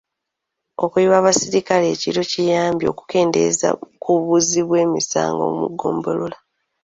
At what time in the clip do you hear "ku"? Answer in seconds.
4.01-4.11